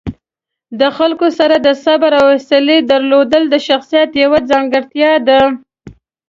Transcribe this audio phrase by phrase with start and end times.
[0.79, 5.39] د خلکو سره د صبر او حوصلې درلودل د شخصیت یوه ځانګړتیا ده.